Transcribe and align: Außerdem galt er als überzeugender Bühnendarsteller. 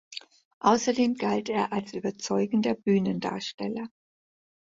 Außerdem 0.61 1.13
galt 1.13 1.47
er 1.49 1.71
als 1.71 1.93
überzeugender 1.93 2.73
Bühnendarsteller. 2.73 3.87